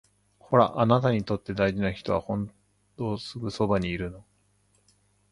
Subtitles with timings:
[0.39, 2.35] ほら、あなたにとって大事な人ほ
[2.97, 4.25] どすぐそばにいるの